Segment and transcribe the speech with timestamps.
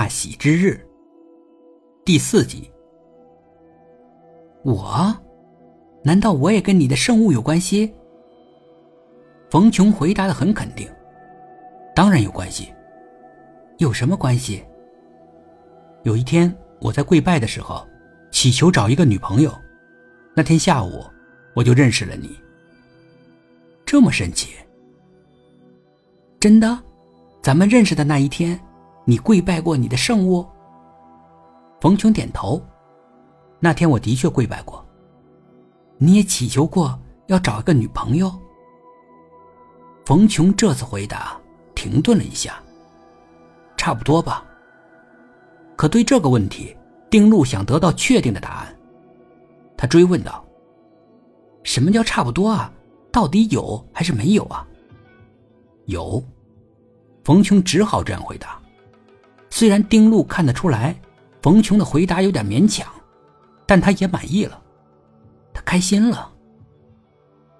[0.00, 0.80] 大喜之日。
[2.06, 2.72] 第四集。
[4.64, 5.14] 我？
[6.02, 7.92] 难道我也跟你的圣物有关系？
[9.50, 10.88] 冯琼回答的很肯定。
[11.94, 12.72] 当然有关系。
[13.76, 14.64] 有什么关系？
[16.04, 17.86] 有一天我在跪拜的时候，
[18.30, 19.54] 祈求找一个女朋友。
[20.34, 21.04] 那天下午，
[21.54, 22.40] 我就认识了你。
[23.84, 24.54] 这么神奇？
[26.40, 26.82] 真的？
[27.42, 28.58] 咱们认识的那一天，
[29.10, 30.46] 你跪拜过你的圣物？
[31.80, 32.62] 冯琼点头。
[33.58, 34.86] 那天我的确跪拜过。
[35.98, 36.96] 你也祈求过
[37.26, 38.32] 要找一个女朋友？
[40.06, 41.36] 冯琼这次回答
[41.74, 42.62] 停顿了一下。
[43.76, 44.44] 差不多吧。
[45.74, 46.76] 可对这个问题，
[47.10, 48.76] 丁路想得到确定的答案。
[49.76, 50.44] 他追问道
[51.64, 52.72] ：“什么叫差不多啊？
[53.10, 54.64] 到底有还是没有啊？”
[55.86, 56.22] 有。
[57.24, 58.56] 冯琼只好这样回答。
[59.60, 60.98] 虽然丁路看得出来，
[61.42, 62.90] 冯琼的回答有点勉强，
[63.66, 64.58] 但他也满意了，
[65.52, 66.32] 他开心了。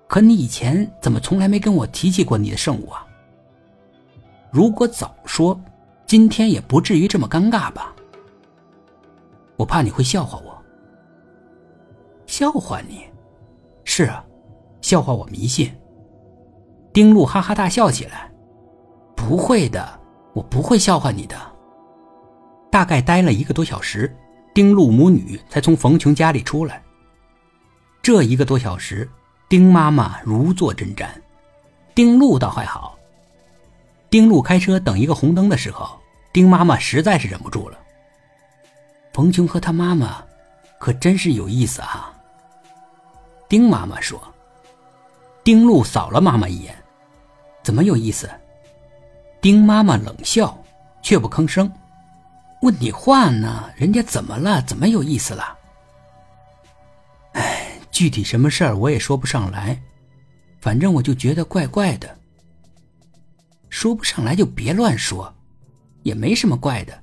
[0.09, 3.07] 可你以前怎么从来没跟我提起过你的圣物啊？
[4.51, 5.61] 如果早说。
[6.07, 7.95] 今天也不至于这么尴尬吧？
[9.57, 10.59] 我怕你会笑话我。
[12.25, 13.05] 笑话你？
[13.85, 14.25] 是啊，
[14.81, 15.71] 笑话我迷信。
[16.95, 18.33] 丁路哈哈大笑起来。
[19.15, 20.01] 不会的，
[20.33, 21.37] 我不会笑话你的。
[22.71, 24.15] 大概待了一个多小时，
[24.55, 26.83] 丁路母女才从冯琼家里出来。
[28.01, 29.09] 这一个多小时，
[29.49, 31.09] 丁妈妈如坐针毡，
[31.95, 32.97] 丁路倒还好。
[34.09, 35.99] 丁路开车等一个红灯的时候。
[36.33, 37.77] 丁妈妈实在是忍不住了。
[39.13, 40.25] 冯琼和他妈妈
[40.79, 42.15] 可真是有意思啊。
[43.49, 44.23] 丁妈妈说。
[45.43, 46.73] 丁路扫了妈妈一眼，
[47.65, 48.31] 怎么有意思？
[49.41, 50.57] 丁妈妈冷笑，
[51.03, 51.69] 却不吭声。
[52.63, 54.63] 问你话呢，人家怎么了？
[54.63, 55.59] 怎么有意思了？
[57.33, 59.81] 哎，具体什么事儿我也说不上来，
[60.61, 62.19] 反正我就觉得怪怪的。
[63.69, 65.35] 说不上来就别乱说。
[66.03, 66.99] 也没什么怪的。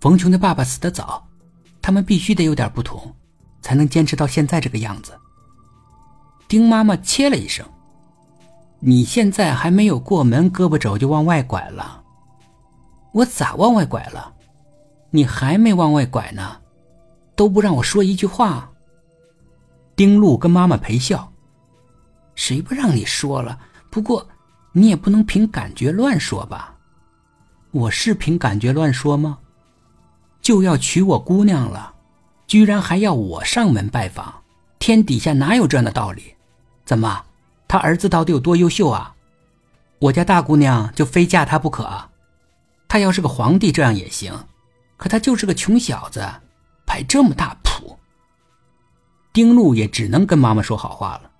[0.00, 1.28] 冯琼的爸爸死得早，
[1.82, 3.14] 他们必须得有点不同，
[3.60, 5.12] 才能坚持到现在这个样子。
[6.48, 7.66] 丁妈妈切了一声
[8.80, 12.02] ：“你现在还没有过门，胳膊肘就往外拐了。
[13.12, 14.32] 我咋往外拐了？
[15.10, 16.60] 你还没往外拐呢，
[17.34, 18.70] 都不让我说一句话。”
[19.96, 21.32] 丁路跟妈妈陪笑
[22.34, 23.58] ：“谁不让你说了？
[23.90, 24.28] 不过
[24.72, 26.74] 你也不能凭感觉乱说吧。”
[27.72, 29.38] 我是凭感觉乱说吗？
[30.40, 31.94] 就要娶我姑娘了，
[32.46, 34.42] 居然还要我上门拜访，
[34.78, 36.34] 天底下哪有这样的道理？
[36.84, 37.24] 怎么，
[37.66, 39.14] 他儿子到底有多优秀啊？
[39.98, 42.10] 我家大姑娘就非嫁他不可？
[42.86, 44.32] 他要是个皇帝，这样也行，
[44.96, 46.24] 可他就是个穷小子，
[46.86, 47.98] 摆这么大谱。
[49.32, 51.30] 丁路也只能跟妈妈说好话了。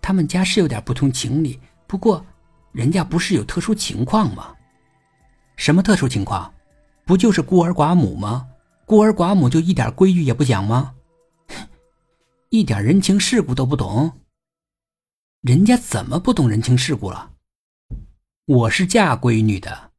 [0.00, 2.24] 他们家是有点不通情理，不过，
[2.72, 4.54] 人家不是有特殊情况吗？
[5.56, 6.52] 什么特殊情况？
[7.04, 8.46] 不就是孤儿寡母吗？
[8.84, 10.94] 孤儿寡母就一点规矩也不讲吗？
[12.50, 14.20] 一点人情世故都不懂？
[15.40, 17.32] 人家怎么不懂人情世故了？
[18.46, 19.90] 我是嫁闺女的，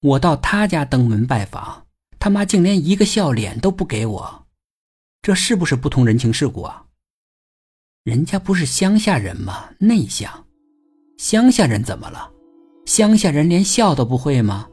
[0.00, 1.86] 我到他家登门拜访，
[2.18, 4.46] 他妈竟连一个笑脸都不给我，
[5.22, 6.84] 这是不是不通人情世故啊？
[8.04, 9.68] 人家不是乡下人吗？
[9.78, 10.46] 内向，
[11.18, 12.30] 乡下人怎么了？
[12.86, 14.66] 乡下人连笑都不会吗？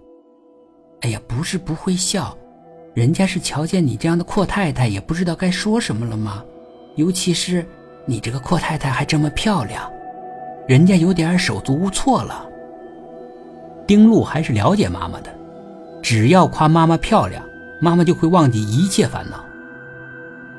[1.01, 2.35] 哎呀，不是不会笑，
[2.93, 6.43] 人家是瞧见你这样的阔太太，也不知道该说什么了吗？
[6.95, 7.67] 尤其是
[8.05, 9.91] 你这个阔太太还这么漂亮，
[10.67, 12.49] 人家有点手足无措了。
[13.85, 15.37] 丁路还是了解妈妈的，
[16.05, 17.43] 只要夸妈妈漂亮，
[17.79, 19.43] 妈妈就会忘记一切烦恼。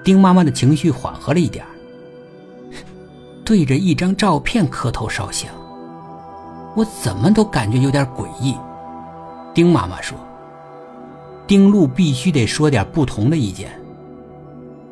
[0.03, 1.65] 丁妈妈的情绪缓和了一点
[3.45, 5.49] 对着一张照片磕头烧香，
[6.75, 8.57] 我怎么都感觉有点诡异。
[9.54, 10.19] 丁妈妈说。
[11.47, 13.71] 丁路必须得说点不同的意见。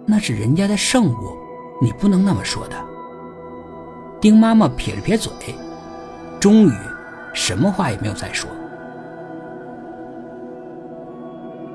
[0.07, 1.37] 那是人家的圣物，
[1.83, 2.77] 你不能那么说的。
[4.21, 5.33] 丁妈妈撇了撇嘴，
[6.39, 6.73] 终于
[7.33, 8.49] 什么话也没有再说。